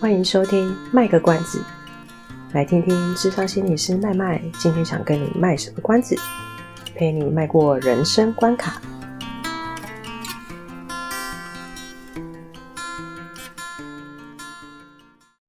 [0.00, 1.62] 欢迎收听卖个关子，
[2.54, 6.16] 来听听智商心理师麦麦今天想跟你卖什么关子，
[6.94, 8.80] 陪你迈过人生关卡。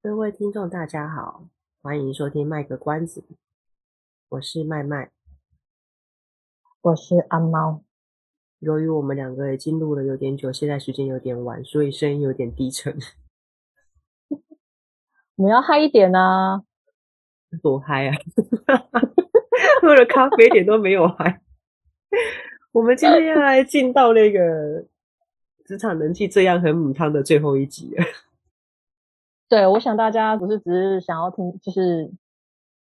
[0.03, 1.45] 各位听众，大家好，
[1.81, 3.23] 欢迎收听卖个关子，
[4.27, 5.11] 我是麦麦，
[6.81, 7.83] 我是阿猫。
[8.59, 12.99] 由于我们两个已经录了有点久，现在时间有点晚，所以声音有点低沉。
[15.41, 16.62] 我们要嗨一点啊！
[17.63, 18.13] 多嗨啊！
[19.81, 21.41] 喝了咖啡一点都没有嗨。
[22.72, 24.86] 我们今天要来进到那个
[25.66, 28.05] 职场人气这样很母汤的最后一集了。
[29.50, 32.12] 对，我想大家不是只是想要听，就是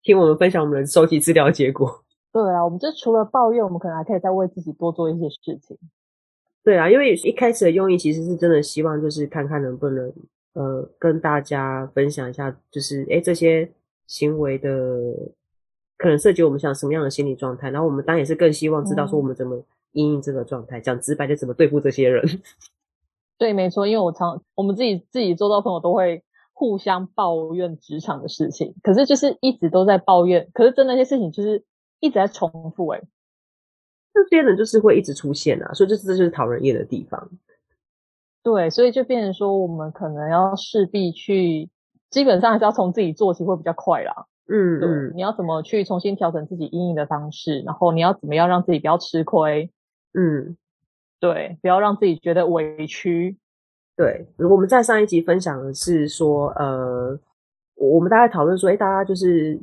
[0.02, 2.06] 听我们分享我们的收集资料结果。
[2.32, 5.78] 对啊，我们就除了抱怨，我们可能还可以再为自己多做一些事情。
[6.64, 10.10] 对啊，因为一开始的用意其实是真的希望，就是看看能不能
[10.56, 13.72] 呃跟大家分享一下，就是诶这些
[14.08, 15.14] 行为的
[15.98, 22.26] 可能涉及我们想什么样的心理状态，然后我们当然也是更希望知道说我们怎么因应这个状态，讲、嗯、直白就怎么对付这些人。
[23.38, 31.64] 对，没错，因为我常我们自己自己周遭朋友都会互相抱怨职场的事情，可是就是一直都在抱怨，可是真的那些事情就是。
[32.02, 33.08] 一直在重复哎、欸，
[34.14, 37.32] 这些人就是会一直出现啊，所以这这就是讨人厌的地方。
[38.46, 41.68] 对，所以就变成说，我们可能要势必去，
[42.12, 44.28] 基本上还是要从自己做起，会比较快啦。
[44.48, 49.72] 嗯，对嗯，你要怎么去重新调整自己阴影的方式，然后你要怎么样让自己不要吃亏？
[50.14, 50.56] 嗯，
[51.20, 53.36] 对，不要让自己觉得委屈。
[53.98, 57.20] 对，我们在上一集分享的是说，呃，
[57.76, 59.60] 我们大概讨论说，哎，大家就是。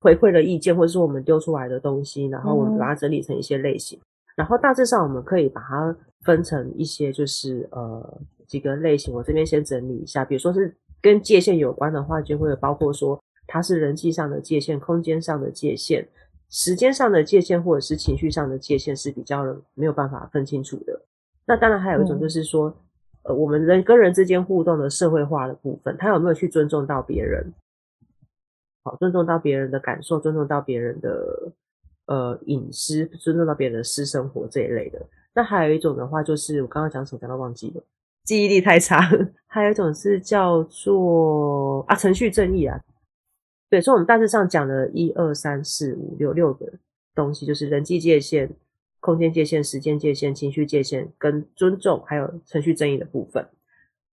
[0.00, 4.04] 回馈的意见，或者是我们丢出来的东西，然后我们把它整理成一些类型，嗯、
[4.36, 9.14] 然后大致上我们可以把它分成一些，就是呃几个类型。
[9.14, 16.08] 我这边先整理一下，比如说是跟界限有关的话，就会包括说它是人际上的界限、空间上的界限、
[16.50, 19.44] 时间上的界限，或者是情绪上的界限是比较
[19.74, 21.00] 没有办法分清楚的。
[21.46, 22.76] 那当然还有一种就是说，嗯、
[23.24, 27.52] 呃，我们人跟人之间互动的社会化的部分，他有没有去尊重到别人？
[28.82, 31.52] 好，尊重到别人的感受，尊重到别人的
[32.06, 35.00] 呃隐私，尊重到别人的私生活这一类的。
[35.34, 37.82] 那还有一种的话，就是我刚刚讲什么，讲到忘记了，
[38.24, 39.00] 记忆力太差。
[39.46, 42.80] 还有一种是叫做啊程序正义啊，
[43.70, 46.72] 对，所以我们大致上讲了一二三四五六六个
[47.14, 48.50] 东西，就是人际界限、
[49.00, 53.48] 空间界限、时间界限、情绪界限跟尊重，还有程序正义的部分。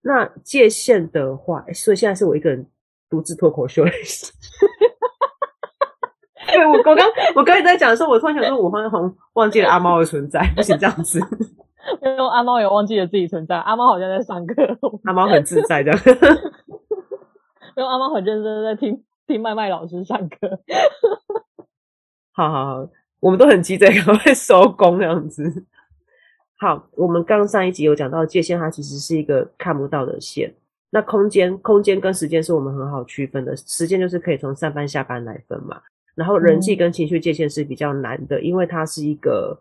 [0.03, 2.67] 那界限的话，所以现在是我一个人。
[3.09, 4.33] 独自脱口秀的意思，
[6.57, 6.97] 对，我我刚
[7.35, 11.21] 我刚才在讲的时候，我突然想说，我好像忘记了阿猫的存在， 不行这样子。
[12.03, 16.01] 因为阿猫也忘记了自己存在，阿猫好像在上课，阿猫很自在这样。
[17.77, 20.59] 因为阿猫很认真在听听麦麦老师上课。
[22.33, 22.89] 好好好，
[23.21, 25.65] 我们都很急着赶快收工这样子。
[26.59, 30.55] 好，我们刚上一集有讲到界限，它其实是一个看不到的线。
[30.91, 33.55] 那空间，空间跟时间是我们很好区分的。
[33.57, 35.81] 时间就是可以从上班下班来分嘛。
[36.17, 39.57] 然后人际跟情绪界限是比较难的，嗯、因为它是一个，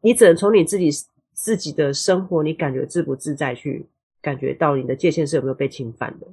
[0.00, 0.90] 你只能从你自己
[1.32, 3.86] 自己的生活，你感觉自不自在去
[4.20, 6.26] 感觉到你的界限是有没有被侵犯的。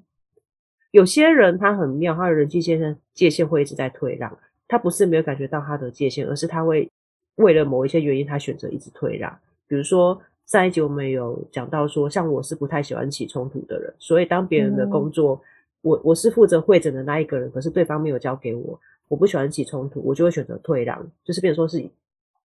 [0.90, 4.36] 有些人他很妙，他的人际界限界限会一直在退让，
[4.68, 6.90] 他不是没有感觉到他的界限，而是他会
[7.36, 10.20] 为了某一些原因，他选择一直退让，比如说。
[10.50, 15.46] 上一集我们有讲到说，像我是不太喜欢起冲突的人，所以当别人的工作，嗯、
[15.84, 21.86] 我我是负责会诊的那一个人，可是对方没有交给我，我不喜欢起冲突，我就会选择退让，就是变成说是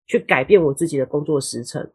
[0.07, 1.87] 去改变我自己的工作时程，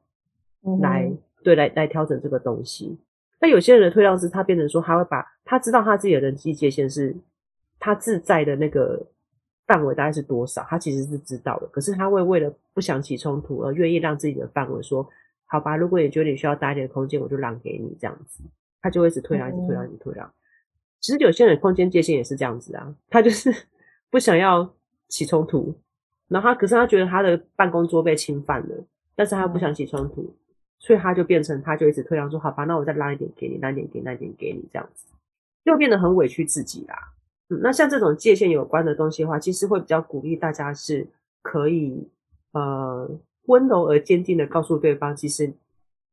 [0.81, 2.97] 来、嗯、对来来调整这个东西。
[3.41, 7.17] 那有些人的退让是，他变成说他会把他知道他自己的人际界限是
[7.81, 9.05] 他自在的那个
[9.67, 15.09] 范围大概是多少，他其实是知道的，可是他会为了不想起冲突而愿意让自己的范围说。
[15.53, 18.41] 好吧，如果你觉得你需要大一点的空间，我就让给你这样子，
[18.81, 20.33] 他就会一直退让，一直退让，一直退让。
[21.01, 23.53] 其实有些人空间界限也是这样子啊，他就是
[24.11, 24.75] 不想要
[25.09, 25.75] 起冲突，
[26.29, 28.85] 然后他可是他觉得他的办公桌被侵犯了，
[29.15, 30.35] 但是他又不想起冲突，
[30.79, 35.07] 所以他就变成他就一直退让，说好吧，那我再拉一点给你，拉一点给你，让一点给你这样子，
[35.65, 36.97] 又变得很委屈自己啦。
[37.49, 41.07] 嗯，那像这种界限有关的东西的话，其实会比较鼓励大家是
[41.43, 42.09] 可以
[42.53, 43.11] 呃。
[43.47, 45.53] 温柔而坚定的告诉对方，其实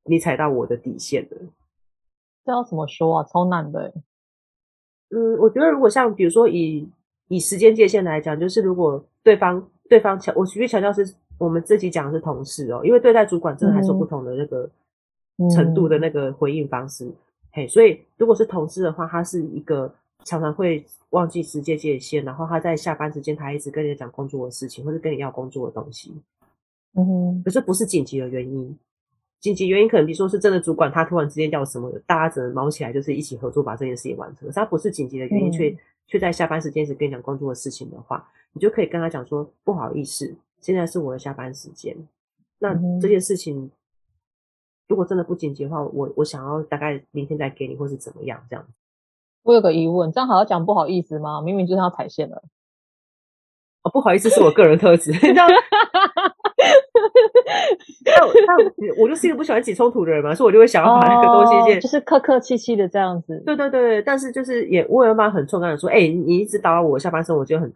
[0.06, 1.38] 你踩到我的底线了。
[2.44, 3.24] 这要怎么说啊？
[3.32, 3.94] 超难的。
[5.10, 6.90] 嗯，我觉得如果像比如说以
[7.28, 14.70] 以时间界限来讲，就是如果对方对方强，我必须强调是我们自己讲的是同事哦，因为对待主管真的还是有不同的那个
[15.54, 17.10] 程度的那个回应方式。
[17.52, 19.94] 嘿，所以如果是同事的话，他是一个
[20.26, 26.14] 常常会忘记时间界限，然后他在下班时间他一直跟你讲工作的事情，或者跟你要工作的东西。
[26.96, 28.78] 嗯哼，可是不是紧急的原因，
[29.40, 34.48] 紧急原因可能比如说是真的主管他突然之间要什么，大家只能忙起来，就是一起合作把这件事情完成。
[34.48, 35.78] 可是他不是紧急的原因，却、嗯、
[36.08, 41.96] 却在下班时间一直跟你讲工作的事情的话，你就可以跟他讲说不好意思，现在是我的下班时间。
[42.60, 43.70] 那这件事情
[44.88, 48.66] 如果真的不紧急的话，我我想要大概明天再给你，或是怎么样这样。
[49.44, 51.42] 我有个疑问，这样还要讲不好意思吗？
[51.42, 52.44] 明明就是要踩线了。
[53.84, 55.12] 哦，不好意思，是我个人特质。
[58.04, 58.16] 但
[58.48, 58.58] 但
[58.98, 63.42] 我就是一个不喜欢起冲突的人嘛，所以我就会想要把那个东西先、哦，就是客客气气的这样子。
[63.46, 67.72] 对对对，但是就是也我也蛮很冲刚才说，哎、欸，你一直打扰我下班时候，我就很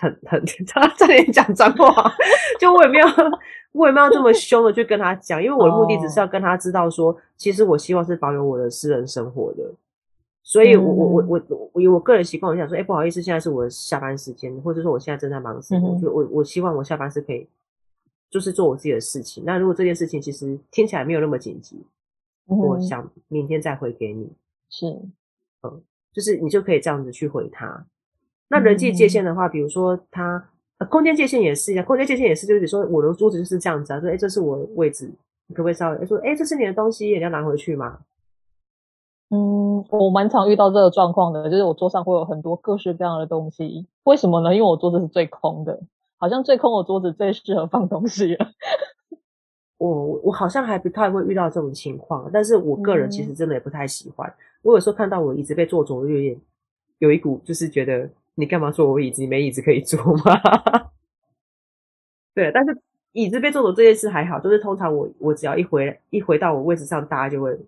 [0.00, 2.12] 很很 他差点讲脏话，
[2.60, 3.06] 就我也没有
[3.72, 9.64] 我也没有这么凶的去跟他讲，因为我的目的只是要跟他知道说，其实我希望是保有我的私人生活的。
[10.48, 17.44] 所以我，我我我我我以我个人习惯，我想说，哎、欸，不好意思，现在是我的下班时间，或者说我现在正在忙什么，就我我希望我下班是可以，
[18.36, 19.42] 就是做我自己的事情。
[19.46, 21.82] 那如果这件事情其实听起来没有那么紧急，
[22.50, 24.30] 嗯、我想明天再回给你。
[24.68, 24.86] 是，
[25.62, 27.86] 嗯，就是你就可以这样子去回他。
[28.48, 35.10] 那人际界限的话，比如说他、呃、空间界限也是一样，空间界限也是，就是比如说我的桌子就是这样子啊，说，哎、欸，这是我的位置，
[35.46, 38.00] 你可不可以稍微说，哎、欸，这是你的东西，你要拿回去吗？
[39.30, 43.86] 嗯，我蛮常遇到这个状况的，就是我桌上会有很多各式各样的东西。
[44.04, 44.54] 为什么呢？
[44.54, 45.80] 因为我桌子是最空的，
[46.18, 48.50] 好像最空的桌子最适合放东西了。
[49.78, 54.28] 我我好像还不太会遇到这种情况，但是我个人其实真的也不太喜欢。
[54.28, 56.40] 嗯、我有时候看到我椅子被坐走，有点
[56.98, 59.22] 有一股就是觉得你干嘛坐我椅子？
[59.22, 60.90] 你没椅子可以坐吗？
[62.34, 62.76] 对，但是
[63.12, 67.58] 椅子被坐走这件事还好，就是通常我我只要一回一回到我位置上，大家就会。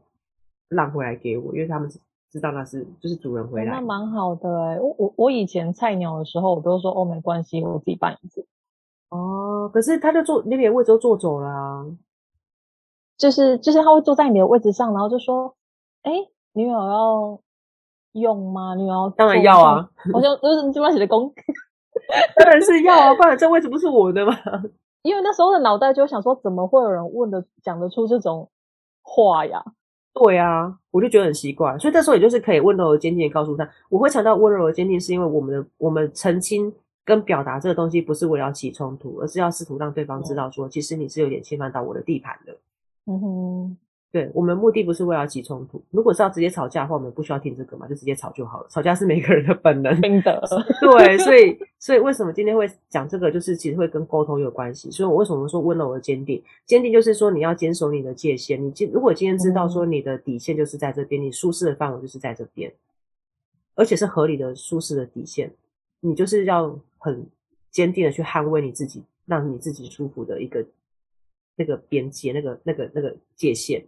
[0.70, 1.90] 让回来给我，因为他们
[2.30, 4.80] 知道那是就是主人回来，那蛮好的哎、欸。
[4.80, 8.46] 我我我以前菜鸟的时候，我都说哦没关系，我自己办一次。
[9.10, 11.86] 哦，可是他就坐那边位置都坐走了、啊，
[13.16, 15.54] 就是就是他会坐在你的位置上，然后就说
[16.04, 17.40] ：“哎、欸，女友要
[18.12, 18.74] 用吗？
[18.74, 21.32] 女友要当然要啊，好像就是你这边写的工，
[22.36, 24.34] 当然是要啊，不然这位置不是我的吗？
[25.00, 28.50] 因为那时候的脑袋就想说，怎么会有人问的讲得出这种
[29.00, 29.64] 话呀？”
[30.14, 36.72] 对啊，我就觉得很奇怪，所以这时候也就是可以温柔而坚定的告诉他，我会强调温柔而坚定，是因为我们的我们澄清
[37.04, 42.56] 跟表达这个东西不是为了要起冲突，而是要试图让对方知道说，嗯、其实你是有点侵犯到我的地盘的。
[43.06, 43.76] 嗯哼。
[44.10, 48.66] 对，我们目的不是为了起冲突，如果是要直接吵架的话，我们不需要听这个嘛，就直接吵就好了。
[48.70, 50.00] 吵架是每个人的本能。
[50.00, 50.42] 真的。
[50.80, 54.90] 对，所以所以为什么今天会讲这个，就是其实会跟沟通有关系。
[54.90, 56.42] 所以我为什么说温柔而坚定？
[56.64, 58.64] 坚定就是说你要坚守你的界限。
[58.64, 62.72] 你今如果今天知道说你的底线就是在这边，你舒适的范围就是在这边，
[63.74, 65.52] 而且是合理的舒适的底线，
[66.00, 67.26] 你就是要很
[67.70, 70.64] 坚定的去捍卫你自己，让你自己舒服的一个
[71.56, 73.84] 那个边界，那个那个那个界限。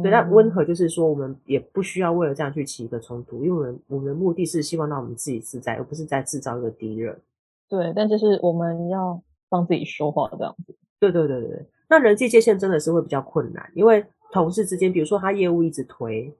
[0.00, 7.20] 对，那温和就是说，我们也不需要为了这样去起一个冲突，因为我们我们的目的是希望让我们自己自在，而不是在制造一个敌人。
[7.68, 10.76] 对，但就是我们要帮自己说话这样子。
[11.00, 16.32] 对对对对，那人际界限真的是会比较困难，因为同事之间，比如说他业务一直推，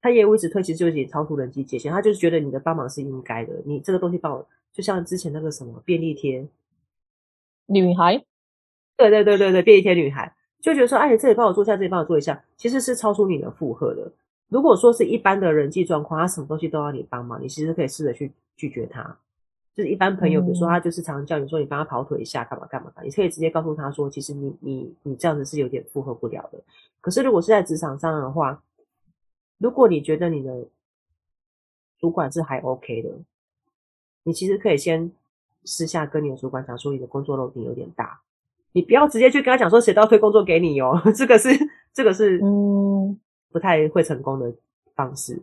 [0.00, 6.48] 他业务一直推，其实就已经超出人际界限，他就是觉得你的帮忙是应该的，你这个东西帮我，就像之前那个什么便利贴
[7.66, 8.24] 女孩，
[8.96, 10.34] 对对对对对，便利贴女孩。
[10.62, 14.10] 就觉得说，哎，这里帮我做一下，这里帮我做一下，其实是超出你的负荷的。
[14.48, 19.18] 如果说是一般的人际状况，他什么东西都要你帮忙，你其实可以试着去拒绝他。
[19.74, 26.60] 就是一般朋友，比如说他就是常常叫你说，你帮他跑腿一下，干嘛干嘛的，你可以直接告诉他说，其实你你你这样子是有点负荷不了的。
[27.00, 28.62] 可是如果是在职场上的话，
[29.58, 30.64] 如果你觉得你的
[31.98, 33.10] 主管是还 OK 的，
[34.22, 35.10] 你其实可以先
[35.64, 38.21] 私下跟你的主管讲说，你的工作量有点大。
[38.72, 41.48] 你不要直接去跟他讲说，谁都要推工作给你哦， 这个是
[41.92, 43.18] 这个是嗯
[43.50, 44.54] 不太会成功的
[44.94, 45.40] 方式。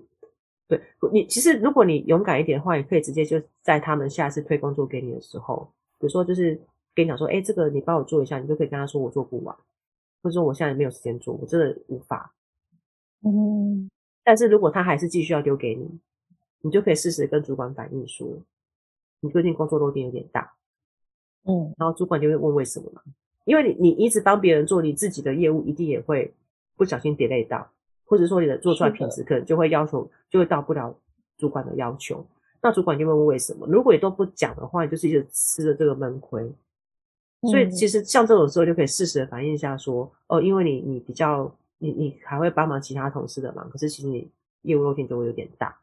[0.67, 0.79] 对，
[1.11, 6.59] 你其实如果你勇敢一点的话，你可以直接就在他们下次推工作给你的时候，比如说就是
[6.93, 9.55] 跟你讲说，哎，这个你帮我做一下，你就可以跟他说我做不完，
[10.21, 12.33] 或者说我现在没有时间做，我真的无法。
[13.23, 13.89] 嗯，
[14.23, 15.89] 但是如果他还是继续要丢给你，
[16.61, 18.27] 你就可以适时跟主管反映说，
[19.21, 20.53] 你最近工作落点有点大。
[21.49, 23.01] 嗯，然后主管就会问为什么嘛？
[23.45, 26.31] 因为你你一直帮别人做，你自己的业务一定也会
[26.77, 27.67] 不小心 delay 到，
[28.05, 30.95] 或者说你的做出来品质可能就会要求就会到不了
[31.37, 32.23] 主管的要求。
[32.61, 33.65] 那主管就会问为什么？
[33.67, 36.51] 如果你都不讲的话，你就是一直吃着这个闷亏。
[37.49, 44.29] 所以其实像这种时候就可以适时的反映一下说，哦，因为你你比较你你还会帮忙其他同事的忙，可是其实你
[44.63, 45.73] 业务漏点就会有点大。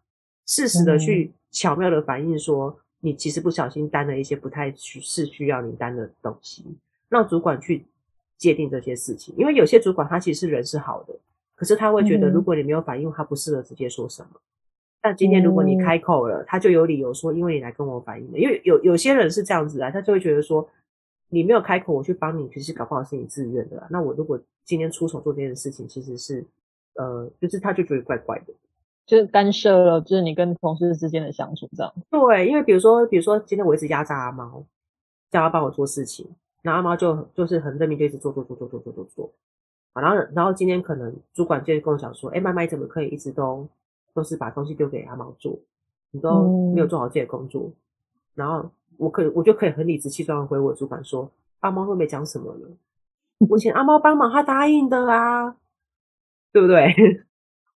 [0.46, 6.65] 适时的去巧妙的反映说，你其实不小心担了一些不太需是需要你担的东西，
[7.09, 7.85] 让主管去
[8.37, 9.35] 界定这些事情。
[9.37, 11.15] 因为有些主管他其实是人是好的，
[11.55, 14.31] 可是他会觉得如果你没有反应，他不适合直接说什么。
[15.00, 18.38] 但今天如果你开口了，他就有理由说，因为你来跟我反映的。
[18.38, 20.69] 因为有有些人是这样子啊，他就会觉得说，
[21.29, 23.87] 你没有开口，我去帮你，其实搞不好是你自愿的。
[23.88, 26.45] 那我如果今天出手做这件事情，其实是
[26.97, 28.53] 呃，就是他就觉得怪怪的，
[29.06, 31.92] 就是干涉了，就是你跟同事之间的相处这样。
[32.10, 34.64] 对，因为比如说，比如说今天我一直压榨阿猫，
[35.30, 36.26] 叫他帮我做事情，
[36.62, 39.32] 然后阿猫就就是很认命，就一直做做做做做做做做。
[39.92, 43.66] 啊，然后然后今天可能主管就跟我讲说，哎，麦麦怎么可以一直都。
[44.14, 45.58] 都是把东西丢给阿猫做，
[46.10, 47.75] 你都没有做好自己的工作，嗯、
[48.36, 52.66] 然后我可，我就可以很理直气壮的回我主管说，阿猫都没讲什么呢？
[53.50, 55.54] 我请阿猫帮忙，他答应的啊，
[56.50, 57.25] 对不对？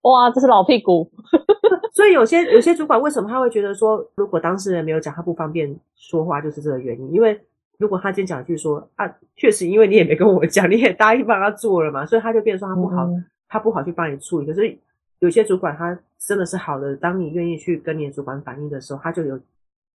[0.02, 1.10] 哇，这是老屁股。
[1.94, 7.14] 所以有些有些主管为什么他会觉得说，如果当事人没有讲，他不方便说话，就是这个原因。
[7.14, 7.40] 因为
[7.78, 14.46] 如果他今天讲一句说啊，确实因为你也没跟我讲，你也答应帮他做了嘛，所以他就变成说他不好，嗯、他不好去帮你处理。
[14.46, 14.78] 可是。
[15.22, 19.38] 有些主管他真的是好的，当你愿意去跟你的主管反映的时候，他就有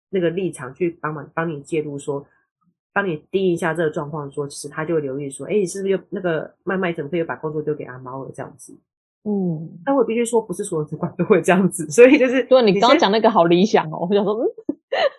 [0.10, 2.26] 那个立场去帮忙帮你介入，说
[2.92, 8.78] 帮你盯一下这个状况，说其实他就会留意说，哎，你是不是又那个麦麦怎么会又把工作丢给阿猫了这样子？
[9.24, 14.36] 嗯，但我必须说，不是所有主管都会这样子，所以就是对你刚刚讲那个好理想哦，我想说，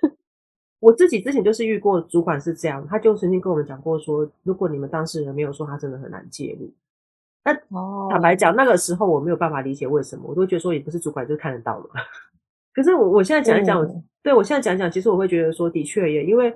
[0.02, 0.12] 嗯，
[0.80, 6.70] 我自己之前就是遇过主管是这样，他就曾经跟我们讲过说，如果你们当事人没有说，他真的很难介入。
[7.46, 7.52] 那
[8.10, 11.86] 坦白讲，那个时候我没有办法理解为什么，我都觉得说，也不是主管就看得到了。
[12.74, 16.54] 可是我我现在讲一讲，嗯、对我现在讲一讲，其实我会觉得说，的确也因为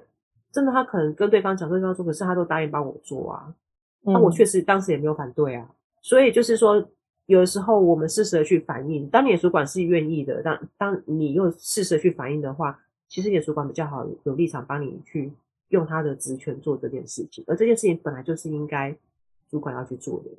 [0.51, 3.55] 真的，他可能跟对方讲，对方说，可是他都答应帮我做啊，
[4.03, 5.69] 那、嗯、我确实当时也没有反对啊。
[6.01, 6.83] 所以就是说，
[7.29, 15.31] 有的时候我们适时的去反映，当你的主管是愿意的，当当你又适时的去反映的话，其实你的主管比较好有立场帮你去
[15.69, 18.97] 用他的职权做这件事情，而这件事情本来就是应该
[19.51, 20.31] 主管要去做的。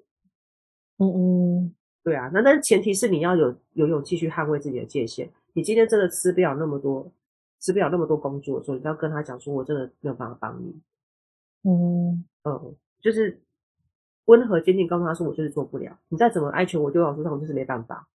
[0.98, 5.30] 嗯嗯，对啊，那但是前提是你要有有勇气去捍卫自己的界限。
[5.54, 7.12] 你今天真的吃不了那么多，
[7.60, 10.82] 吃不了那么多工作的时候，你要跟他讲说，我真的没有办法帮你。
[11.64, 13.40] 嗯嗯，就是
[14.30, 15.92] 温和坚定告诉他说，我就是做不了。
[16.10, 18.08] 你再怎么哀求我丢到我桌上，我就是没办法。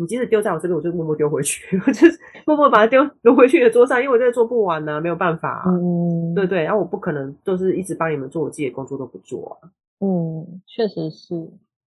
[0.00, 5.64] 你即使丢在我这边，我就默默丢回去， 我就是默默把它丢丢回去你的桌上，因为我真的做不完呢、啊，没有办法、啊。
[5.66, 9.68] 嗯，对对，然后我不可能就是一直帮你们做我自己的工作都不做啊。
[10.00, 11.34] 嗯，确实是。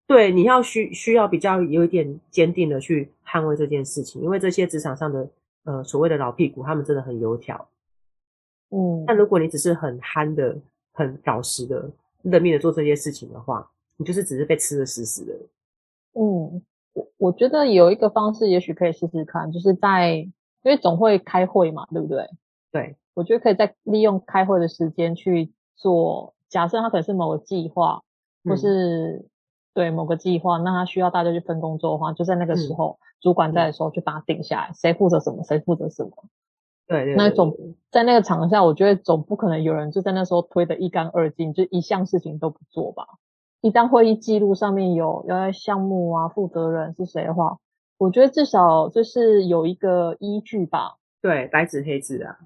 [0.06, 5.26] 对，你要需需要比较有一点坚定的去捍卫这件事情，因为这些职场上的
[5.64, 7.66] 呃所谓的老屁股，他们真的很油条。
[8.70, 10.54] 嗯，但如果你只是很憨的、
[10.92, 11.90] 很老实的、
[12.22, 15.32] 认命的做这些事情的话，你就是只是被吃的死死的。
[16.14, 16.62] 嗯，
[16.92, 20.32] 我我觉得有一个方式，也许可以试试看，就是在因
[20.64, 22.28] 为总会开会嘛，对不对？
[22.70, 28.02] 对，我觉得可以在利用开会的时间去做，假设他可能是某个计划，
[28.44, 29.28] 或是、嗯。
[29.74, 36.10] 对某个计划，那他需要大家去分工作的话，就在那个时候，嗯、主管在的时候就把它定下来，嗯、谁负责什么，谁负责什么。
[36.92, 37.56] 对，对，对，那总
[37.90, 43.06] 在那个场合下，我觉得总不可能有人就在那时候推得一干二净，就一项事情都不做吧。
[43.60, 47.58] 一旦会议记录上面有要要项目啊，负责人是谁的话，
[47.98, 50.98] 我觉得至少就是有一个依据吧。
[51.20, 52.38] 对，白纸黑字啊。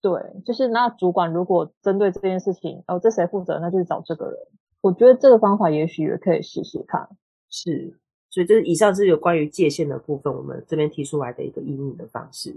[0.00, 4.36] 对，就是那主管如果针对这件事情，哦，这谁负责，那就是找这个人。
[4.80, 7.08] 我觉得这个方法也许也可以试试看。
[7.48, 7.98] 是，
[8.30, 12.54] 所以这是以上是有关于界限的部分，我们这边提出来的一个应用的方式。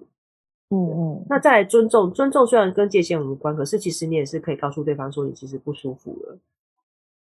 [0.70, 1.26] 嗯嗯。
[1.30, 6.38] 那再来尊重，尊重虽然跟界限无关，可是其实你也是可以告诉对方说你其实不舒服了。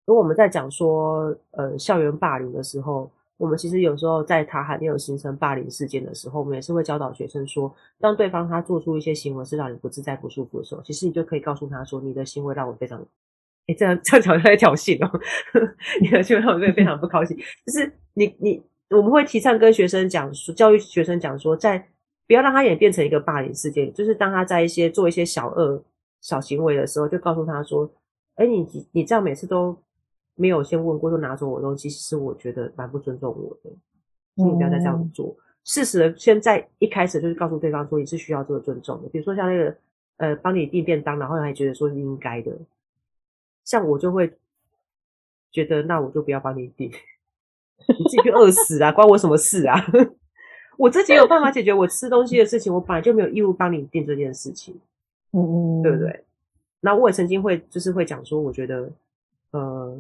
[0.07, 13.05] 如果我们在讲说呃校园霸凌的时候，我们其实有时候在他还没有形成霸凌事件的时候，我们也是会教导学生说，当对方他做出一些行为是让你不自在、不舒服的时候，其实你就可以告诉他说，你的行为让我非常。
[13.69, 15.21] 哎，这样这样讲在挑衅哦，
[16.03, 17.37] 你的行为让我会非常不高兴。
[17.65, 21.87] 就是你你我们会提倡跟学生讲说，教育学生讲说，在
[22.27, 23.93] 不要让他演变成一个霸凌事件。
[23.93, 25.83] 就是当他在一些做一些小恶
[26.21, 27.91] 小行为的时候，就告诉他说
[28.37, 29.77] ：“哎，你你你这样每次都
[30.35, 33.71] 没有先问过就拿走我的东西，其实我觉得蛮不尊重我的。
[34.35, 35.37] 你不要再这样做。
[35.65, 39.09] 适时的先在一开始就是告诉对方说你是需要这个尊重的。
[39.11, 39.77] 比如说像那个
[40.17, 42.53] 呃帮你订便当，然后还觉得说是应该的。”
[43.65, 44.37] 像我就会
[45.53, 46.91] 觉得，那我就不要帮你订，
[47.87, 49.77] 你自己去饿死啊，关我什么事啊？
[50.83, 54.75] 我自己有办法解决我吃东西的事情，我本来就没有义务帮你定这件事情，
[55.31, 55.39] 嗯
[55.79, 56.25] 嗯，对不对？
[56.81, 58.91] 那我也曾经会就是会讲说，我觉得，
[59.53, 59.97] 呃，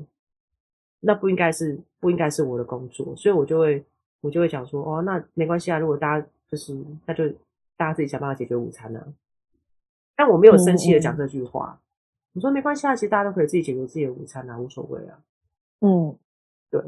[0.99, 3.85] 那不应该是不应该是我的工作，所以我就会
[4.23, 7.29] 我就会讲说，哦，那没关系啊，如果大家就是那就
[7.77, 9.07] 大家自己想办法解决午餐啊。
[10.17, 11.79] 但我没有生气的讲这句话，
[12.33, 15.17] 我、嗯嗯、说没关系啊，其实大家都可以自己解决自己的午餐啊，无所谓啊。
[15.81, 16.17] 嗯，
[16.71, 16.83] 对，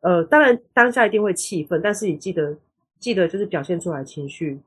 [0.00, 2.56] 呃，当然当下一定会气愤，但是你记得
[2.98, 4.60] 记得就是表现出来情绪，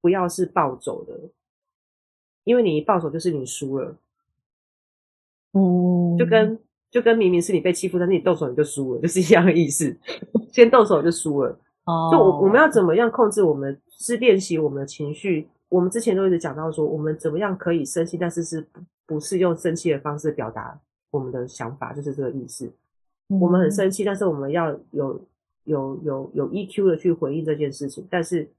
[0.00, 1.18] 不要是暴走的，
[2.44, 3.96] 因为你一暴走就是你输了。
[5.52, 6.58] 嗯，就跟
[6.90, 9.96] 就跟明明是你被欺负，但是你动手你就输了，就是一样的意思。
[10.52, 11.58] 先动手就输了。
[11.84, 15.48] 哦，就我我们要怎么样控制我们是练习我们的情绪？
[15.70, 20.78] 我们之前都一直讲到说，我们怎么样可以生气，但是是不不是用生气的方式表达
[21.10, 22.70] 我们的想法，就是这个意思。
[23.28, 25.20] 嗯、我们很生气，但是我们要有
[25.68, 28.50] 有有有 EQ 的去回应这件事情，但是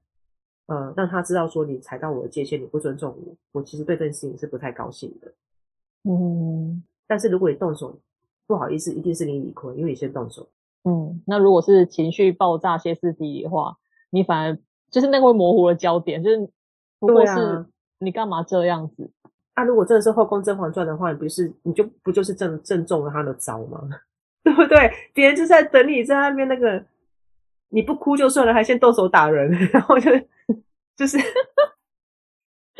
[0.66, 5.32] 呃，让他知道说你踩到我的界限，你不尊重我，我其实对这件事情是不太高兴的。
[6.04, 7.98] 嗯，但是如果你动手，
[8.46, 10.48] 不好意思，一定是你理亏，因为你先动手。
[10.84, 13.76] 嗯，那如果是情绪爆炸、歇斯底里的话，
[14.10, 14.58] 你反而
[14.90, 16.48] 就是那个会模糊的焦点，就是
[16.98, 17.66] 不过是
[17.98, 19.10] 你干嘛这样子？
[19.54, 23.80] 啊，如果真的是《后宫甄嬛传》的话，你不是你就不就是正正中了他的招吗？
[24.42, 24.90] 对不对？
[25.12, 26.82] 别人就在等你在那边那个，
[27.70, 30.10] 你不哭就算了，还先动手打人，然后就
[30.96, 31.18] 就是。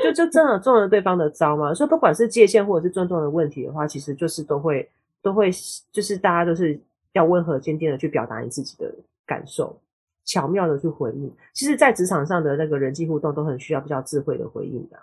[0.03, 4.89] 就就真的中了对方的招嘛，所以不管是界限或者是尊重的问题的话，其实就是都会
[5.21, 5.51] 都会
[5.93, 6.81] 就是大家都是
[7.13, 8.91] 要温和坚定的去表达你自己的
[9.27, 9.79] 感受，
[10.25, 11.31] 巧妙的去回应。
[11.53, 14.99] 其实，在职场上的那个人际互动都很需要比较智慧的回应的，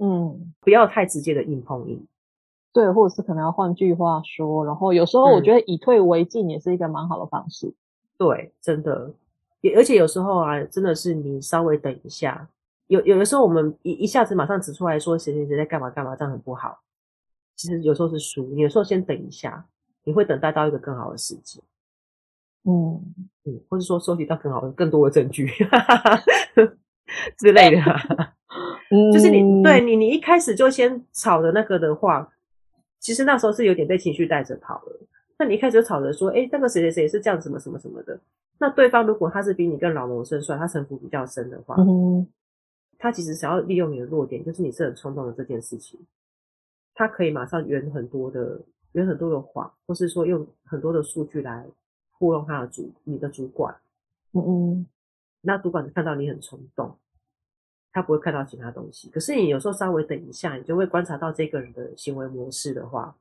[0.00, 2.06] 嗯，不要太直接的硬碰硬，
[2.72, 7.74] 对，或者是可能要换句话说，然后有时候我觉得以退为进也是一个蛮好的方式，嗯、
[8.24, 9.12] 对，真的，
[9.60, 12.48] 也而且有时候啊，真的是你稍微等一下。
[12.86, 16.80] 有有的时候，我们一一下子马上指出来说谁谁谁在干嘛干嘛，这样很不好。
[17.54, 19.66] 其实有时候是输，你有时候先等一下，
[20.04, 21.62] 你会等待到一个更好的时机。
[22.66, 22.98] 嗯
[23.44, 25.46] 嗯，或者说收集到更好的、更多的证据
[27.36, 27.80] 之类的。
[28.90, 32.32] 嗯，就是你对你你一开始就先吵的那个的话，
[33.00, 35.00] 其实那时候是有点被情绪带着跑了。
[35.44, 38.18] 那你一开始就吵着说，哎，那个谁谁谁是这样什么什么什么的。
[38.58, 42.26] 那对方如果他是比你更老谋深算，他城府比较深的话，嗯。
[42.96, 46.00] 他其实想要利用你的弱点，就是你是很冲动的这件事情，
[46.94, 48.58] 他可以马上圆很多的
[48.92, 51.66] 圆很多的谎，或是说用很多的数据来
[52.12, 53.76] 糊弄他的主你的主管。
[54.32, 54.86] 嗯嗯，
[55.42, 56.96] 那主管看到你很冲动，
[57.92, 59.10] 他不会看到其他东西。
[59.10, 63.14] 可是你有时候稍微等一下，你就会观察到这个人的行为模式的话，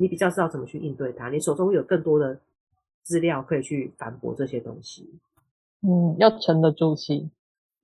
[0.00, 1.28] 你比较知道怎么去应对他。
[1.28, 2.40] 你手中有更多的
[3.02, 5.20] 资料可以去反驳这些东西。
[5.82, 7.30] 嗯，要沉得住气。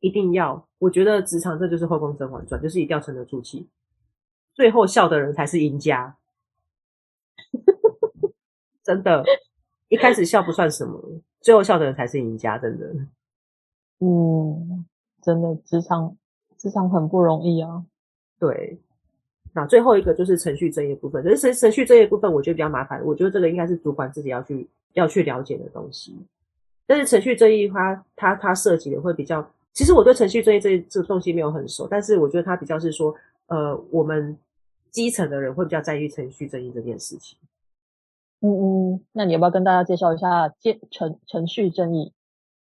[0.00, 3.66] 一定要，我觉得职场这就是后宫甄嬛传，就是一定要沉得住气，
[4.54, 6.16] 最后笑的人才是赢家。
[8.82, 9.24] 真的，
[9.88, 12.94] 一开始笑不算什么，最后笑的人才是赢家，真的。
[13.98, 14.86] 嗯，
[15.20, 16.16] 真的，职场
[16.56, 17.84] 职场很不容易啊。
[18.38, 18.78] 对，
[19.56, 23.02] 那最后一个就是程序正义部分，可是程程序正义部分，我觉得比较麻烦。
[23.02, 26.14] 我觉得这个应该是主管自己要去要去了解的东西。
[26.86, 29.44] 但是程序正义它它它涉及的会比较。
[29.72, 33.14] 其实我对程序正义这这个东西没有很熟，但是我觉得它比较是说，
[33.46, 34.36] 呃，我们
[34.90, 37.38] 基层的人会比较在意程序正义这件事情。
[38.42, 38.50] 嗯
[38.94, 40.52] 嗯，那你要不要跟大家介绍一下
[40.90, 42.12] “程程序正义”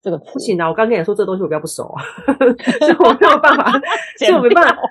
[0.02, 0.32] 这个词？
[0.34, 2.04] 不行啊， 我刚跟你说这个东西我比较不熟啊，
[2.80, 3.72] 所以我没有办法，
[4.18, 4.82] 所以我没办法，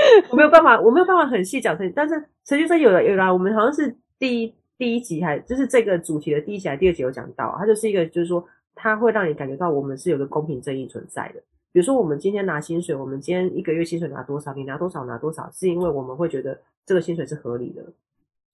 [0.30, 1.92] 我没有办法，我没有办法很细讲程序。
[1.94, 8.44] 但是程序正义有了有啦，我们好像是第一第一集还就是这个主题的第一集还第二集有讲到，它就是一个就是说。
[8.80, 11.40] 它会让你感觉到我们是有个公平正义存在的。
[11.72, 16.56] 比如说，我们今天拿薪水，我们今天一个月薪水拿多少，你拿多少拿多少，是因为我们会觉得
[16.86, 17.82] 这个薪水是合理的。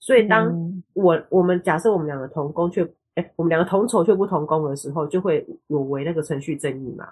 [0.01, 2.83] 所以，当我我们假设我们两个同工却，
[3.17, 7.07] 哎，我们两个同酬却不同工的时候，就会有违那个程序正义嘛。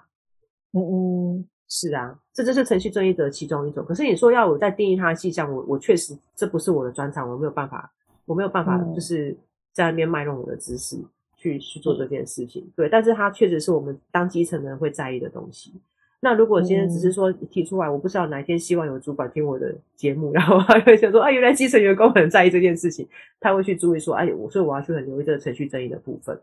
[0.71, 3.83] 嗯嗯，是啊，这就是程序正义的其中一种。
[3.83, 7.91] 可是你说要我再定义它的迹象，我我确实这不是我的专长，我没有办法，
[8.25, 9.35] 我没有办法，就是
[9.71, 10.97] 在那边卖弄我的知识。
[11.35, 15.73] 去去做这件事情，对，但是它确实是我们当基层的人会在意的东西。
[16.21, 23.05] 那如果今天只是说提出来，我不知道哪一天希望有主管听我的节目，然后他会想说，啊，原来基层员工很在意这件事情，
[23.41, 26.39] 他会去注意说，哎，我所以我要去很留意这个程序正义的部分。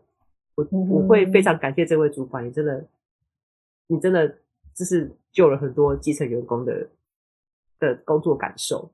[0.53, 2.85] 我我会非常感谢这位主管，你真的，
[3.87, 4.31] 你真的
[4.81, 6.89] 就是救了很多基层员工的
[7.77, 8.91] 的工作感受。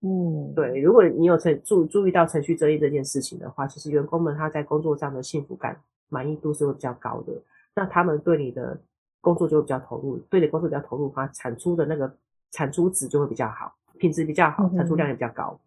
[0.00, 7.34] 嗯，对，如果你有程注注意到程序正义这件事情的话，其实员工们他在工作上的幸福感、满意度是会比较高的。
[7.74, 8.80] 那他们对你的
[9.20, 12.10] 工作就会比较投入，对你工作比较投入，他产出的那个
[12.50, 15.60] 产出值就会比较好，品质比较好，产出量也比较高。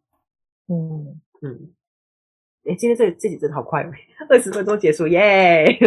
[0.67, 1.69] 嗯嗯，
[2.63, 3.91] 哎，今天这这几真的好快哦，
[4.29, 5.77] 二十分钟结束，耶!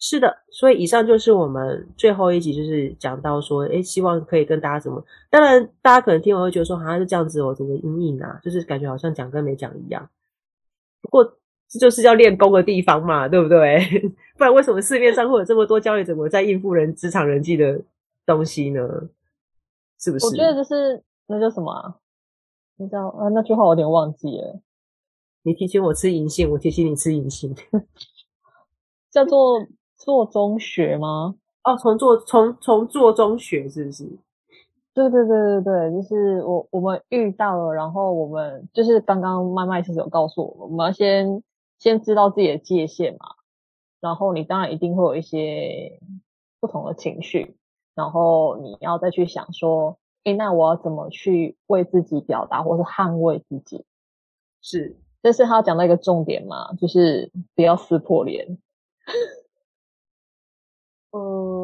[0.00, 10.08] 是的，所以以上就是我们最后一集，就是讲到说，哎，希望可以跟大家怎么，当然大家可能听完会觉得说，好像是这样子我，怎么阴影啊，就是感觉好像讲跟没讲一样。
[11.02, 11.24] 不过
[11.68, 13.78] 这就是要练功的地方嘛，对不对？
[14.38, 17.80] 不然为什么市面上会有这么多教你怎么在应付人职场人际的
[18.24, 18.80] 东西呢？
[19.98, 20.26] 是不是？
[20.26, 21.96] 我觉得就是那叫什么啊？
[22.76, 23.28] 你知道啊？
[23.30, 24.60] 那句话我有点忘记了。
[25.42, 27.52] 你提醒我吃银杏，我提醒你吃银杏，
[29.10, 29.58] 叫做
[29.98, 31.34] 做中学吗？
[31.64, 34.08] 哦，从做从从做中学是不是？
[34.94, 41.42] 对对对对对，就是我我们遇到了，然后我们就是刚刚麦麦其实有告诉我们，我们要先
[41.78, 43.26] 先知道自己的界限嘛，
[44.00, 46.00] 然后你当然一定会有一些
[46.60, 47.56] 不同的情绪，
[47.94, 49.98] 然后你要再去想说。
[50.24, 53.86] 诶，那我要怎么去为自己表达，或是捍卫自己？
[54.60, 58.58] 是，这是他讲到一个重点嘛，就是不要撕破脸。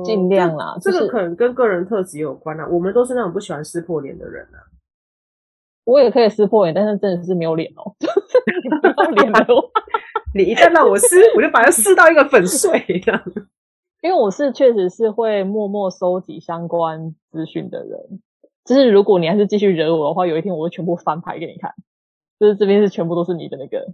[0.04, 0.76] 嗯，尽量啦。
[0.80, 2.66] 这个可能跟个人特质有关啊。
[2.70, 4.60] 我们都是那种不喜欢撕破脸的人啊。
[5.84, 7.94] 我也可以撕破脸，但是真的是没有脸哦。
[8.82, 9.62] 没有脸的话，
[10.34, 13.22] 你一旦让我撕，我就把它撕到一个粉碎这样。
[14.00, 18.20] 因为我是确实是会默默收集相关资讯的人。
[18.64, 21.72] 就是如果你还是继续惹我的话，有一天我会全部翻牌给你看。
[22.40, 23.86] 就是这边是全部都是你的那个。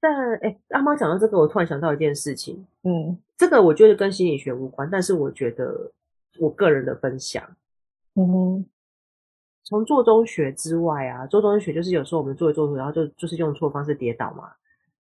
[0.00, 2.66] 但哎，阿猫讲到这个，我突然想到一件事情。
[2.84, 5.92] 嗯，这个我觉得跟心理学无关，但是我觉得
[6.38, 7.44] 我个人的分享。
[8.14, 8.66] 嗯哼，
[9.62, 14.50] 从做中学之外啊，做中学就是有时候我们做一做，然后就就是用错方式跌倒嘛。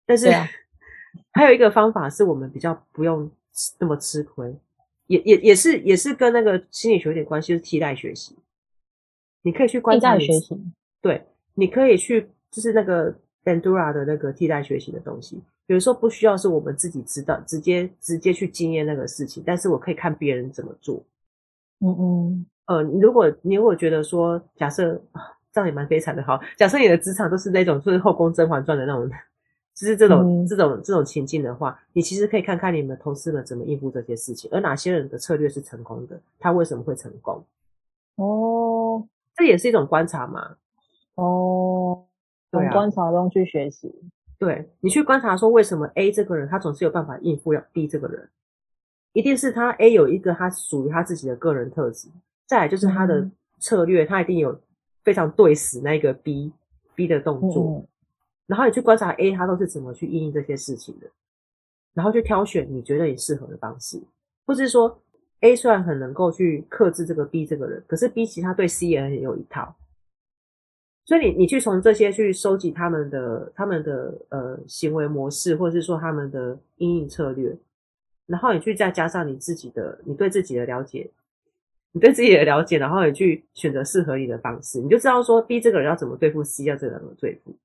[0.05, 0.45] 但是、啊、
[1.33, 3.31] 还有一个方法是我们比较不用
[3.79, 4.53] 那么吃亏，
[5.07, 8.35] 也也也是也是跟那个心理学有点关系，就是替代学习。
[9.41, 10.61] 你可以去观察学习，
[11.01, 15.41] 对，你可以去，就是那个 Bandura 的那个替代学习的东西。
[15.67, 21.03] 有的时候不需要是我们自己知道，直接直接去经验那个事情，但是我可以看别人怎么做。
[21.79, 25.21] 嗯嗯，呃，如果你如果觉得说，假设啊，
[25.53, 29.09] 这样也蛮悲惨的，好， 假设你的职场都是那种就是后宫甄嬛传的那种，
[29.75, 37.43] 就是这种、嗯、这种这种情境的话，你其实可以看看你们同事们怎么应付这些事情，而哪些人的策略是成功的，他为什么会成功？
[38.15, 39.07] 哦。
[39.35, 40.57] 这也是一种观察嘛？
[41.15, 42.03] 哦，
[42.51, 43.93] 从观察中去学习。
[44.37, 48.29] 对，你去观察说，为什么 A 这个人他总是有办法应付了 B 这个人，
[49.13, 52.07] 一定是他 A 有一个他属于他自己的个人特质，
[52.47, 54.59] 再来就是他的策略，嗯、他一定有
[55.03, 56.51] 非常对死那个 B
[56.95, 57.87] B 的动作，嗯、
[58.47, 61.07] 然后你去观察 A 他都是怎么去应对这些事情的，
[61.93, 64.01] 然后去挑选你觉得你适合的方式，
[64.45, 65.01] 或是说。
[65.41, 69.73] A 虽然很能够去克制这个 B 这个人，可是 B 其实他对 C 也很有一套，
[71.09, 77.57] 所以你你去从这些去收集他们的他们的呃行为模式，或者是说他们的阴影策略，
[78.27, 81.09] 然后你去再加上你自己的你对自己的了解，
[81.93, 87.57] 你对自己的了解，然后你去选择适合你的方式，你就知道说 B 这个人要怎么对付 C，要这个人怎么对付，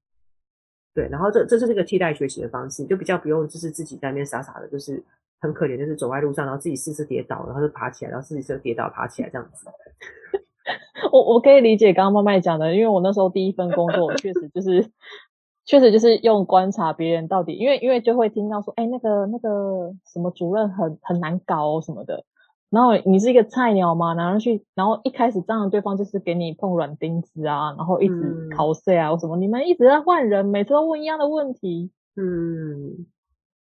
[0.95, 5.05] 对，然后这这是个替代学习的方式，你就比较不用就是自己在那边傻傻的，就是。
[5.41, 9.67] 很可怜，就是走在路上，然后自己试试跌倒，然后就爬起来，然后自己就跌倒爬起来这样子。
[11.13, 14.91] 我我可以理解刚刚麦麦讲的，因为我那时候第一份工作，我确实就是
[15.65, 22.25] 确实就是用观察别人到底，因为因为就会听到说，哎，那个那个什么主任很很难搞什么的，
[22.71, 33.07] 然后你是一个菜鸟嘛，然后去，然后一开始这样对方就是给你碰软钉子啊，然后一直考试啊，或什么，你们一直在换人，每次都问一样的问题，嗯。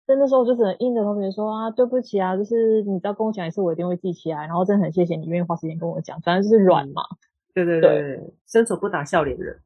[0.08, 4.48] 在那时候，就只能硬着头皮说啊，对不起啊，就是你只要跟我讲一次，我一定会记起来。
[4.48, 7.04] 然后真的很谢谢你愿意花时间跟我讲，反正就是软嘛。
[7.54, 9.60] 对对对，对伸手不打笑脸人。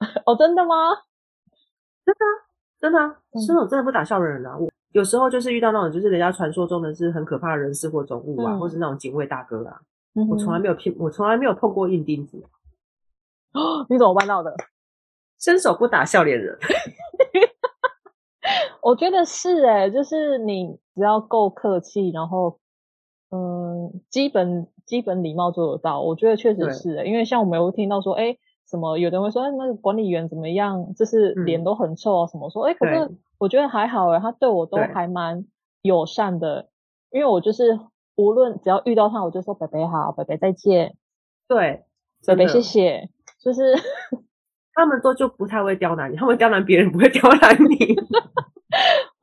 [0.26, 0.90] 哦，真的吗？
[2.04, 2.24] 真的，
[2.80, 4.56] 真的啊，伸手真的不打笑脸人啊。
[4.58, 9.80] 我有时候就是遇到那种，就是人家传说中的是很可怕的人事或种物啊，嗯、或是那种警卫大哥啊，
[10.14, 12.42] 嗯、我从来没有碰，我从来没有碰过硬钉子。
[13.52, 14.54] 哦， 你怎么办到的？
[15.38, 16.58] 伸手不打笑脸人。
[18.82, 22.60] 我觉得是诶、欸，就是你只要够客气，然后
[23.30, 26.00] 嗯，基本基本礼貌做得到。
[26.00, 28.36] 我觉得确实是、欸，因为像我们有听到说，哎，
[28.68, 35.44] 什么有的人会说，哎，那个管理员怎么样，就是脸都很臭啊，什么、嗯、说，哎，可是我觉得还好诶、欸，他对我都还蛮
[35.82, 36.68] 友善的，
[37.10, 37.78] 因为我就是
[38.16, 40.96] 无论只要遇到他，我就说北北好，北北再见，
[41.48, 41.84] 对，
[42.26, 43.08] 北北谢谢，
[43.42, 43.74] 就是
[44.74, 47.96] 他们都就不太会刁难你，他们刁难别人不会 刁难你。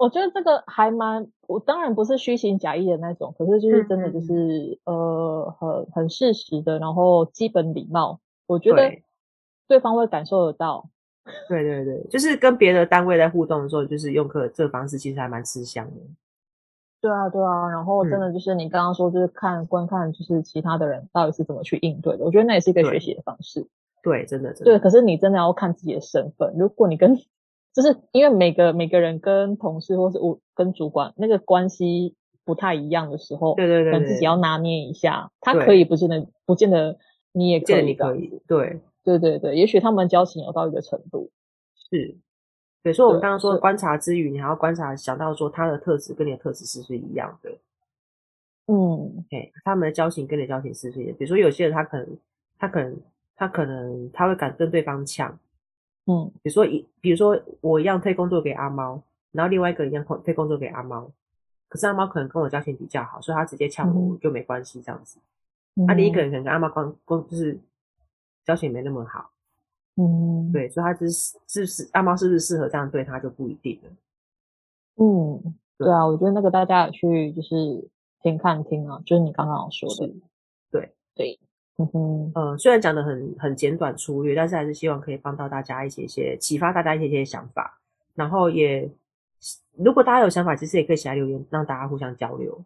[0.02, 8.92] 我觉得这个还蛮，我当然不是虚情假意的那种，可是就是真的就是、嗯、呃很很事实的，然后基本礼貌，我觉得
[9.68, 10.90] 对方会感受得到。
[11.48, 16.02] 对对对，就是跟别的单位在互动的时候，就是用课这个方式，其实还蛮吃香的。
[17.00, 22.26] 对啊，对啊，然后真的就是你刚刚说，就是看观看，就是其他的人到底是怎么去应对的。
[22.26, 23.68] 我觉得那也是一个学习的方式。
[24.02, 24.66] 对，对，真的，真的。
[24.66, 26.56] 对，可是你真的要看自己的身份。
[26.58, 27.16] 如果你跟，
[27.74, 35.32] 就是因为每个每个人跟同事或是我跟主管那个关系不太一样的时候，对对对，对，自己要拿捏一下。
[35.40, 36.98] 他可以不见得，不见得
[37.32, 38.42] 你也可以，你可以。
[38.48, 41.30] 对，对对对，也许他们交情有到一个程度。
[41.76, 42.18] 是。
[42.84, 47.52] 对，所以我们刚刚说的观察之余，你还要观察，想到说他的特质跟你的特质是不是一样的？
[48.66, 51.16] 嗯，对，他们的交情跟你的交情是不是一样？
[51.16, 52.18] 比如说有些人他可能，
[52.58, 53.00] 他可能，
[53.36, 55.38] 他可能他会敢跟对方呛，
[56.06, 61.12] 嗯，比如说一，比如说我一样推工作给阿猫，然后另外一个一样推工作给阿猫，
[61.70, 65.20] 可是阿猫可能跟我交情比较好，所以他直接呛我就没关系这样子。
[65.74, 67.60] 那、嗯、另一个人可能跟阿猫关关就是
[68.44, 69.32] 交情没那么好。
[69.96, 73.90] 嗯，对，所以他就是是不是阿猫是不是适合这样对他就不一定了。
[74.96, 77.90] 嗯，对，对啊，我觉得那个大家也去就是
[78.22, 80.14] 听看听啊，就是你刚刚说的，
[80.72, 81.40] 对对，
[81.82, 87.80] 嗯哼，呃，虽然讲的很很简短粗略，但是还是希望可以帮到大家一些些启发大家一些些想法，
[88.14, 88.90] 然后也
[89.78, 92.64] 如果大家有想法，其实也可以写在留言，让大家互相交流。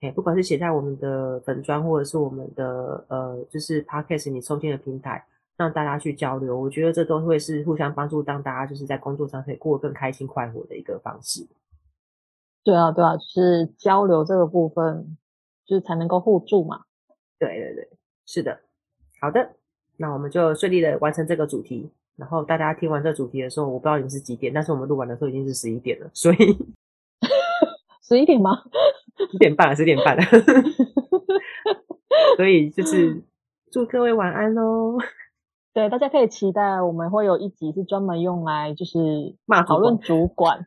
[0.00, 5.24] 哎，不管是写在我们的粉砖，或者是我们的呃，就是 Podcast 你收听的平台。
[5.58, 11.44] 让大家去交流，我觉得这都会是互相帮助，让大家就是在工作上可以过得更开心快活的一个方式。
[12.62, 15.18] 对啊，对啊，就是交流这个部分，
[15.66, 16.82] 就是才能够互助嘛。
[17.40, 17.88] 对对对，
[18.28, 18.60] 是的。
[19.22, 19.52] 好的，
[19.96, 21.90] 那我们就顺利的完成这个主题。
[22.14, 26.36] 然后大家听完这个主题的时候，我不知道你们是几点，但是我们录完的时候已经是十一点了，所以
[28.06, 28.50] 十一点吗？
[29.32, 30.22] 十点半了，十点半了。
[32.36, 33.22] 所以就是
[33.72, 34.98] 祝各位晚安喽。
[35.72, 39.34] 对，大家可以期待我们会有一集是专门用来就是
[39.66, 40.66] 讨论主管。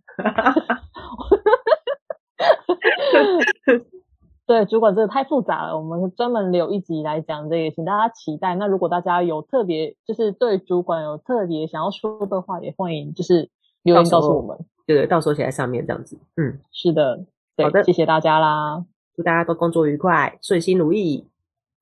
[4.51, 8.53] 对，主管真的太复杂了，我们专门留一集来讲这个，请大家期待。
[8.55, 13.49] 那如果大家有特别就是对主管有特别想要说的话，也欢迎就是
[13.81, 14.57] 留言告诉我们。
[14.85, 16.19] 对对，到时候写在上面这样子。
[16.35, 17.23] 嗯，是的。
[17.55, 18.83] 对，好的，谢谢大家啦，
[19.15, 21.29] 祝大家都工作愉快，顺心如意，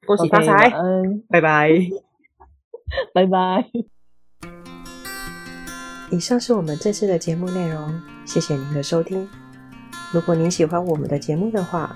[0.06, 0.70] 恭喜发财。
[0.70, 1.72] 嗯，拜拜。
[3.16, 3.68] 拜拜。
[6.12, 9.28] 以上是我们这次的节目内容，谢谢您的收听。
[10.14, 11.96] 如果您喜欢我们的节目的话，